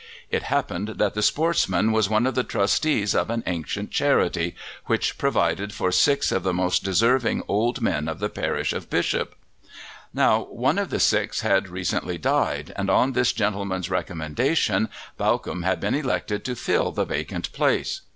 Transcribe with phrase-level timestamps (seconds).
[0.31, 4.55] It happened that the sportsman was one of the trustees of an ancient charity
[4.87, 9.35] which provided for six of the most deserving old men of the parish of Bishop;
[10.11, 15.79] now, one of the six had recently died, and on this gentleman's recommendation Bawcombe had
[15.79, 18.01] been elected to fill the vacant place.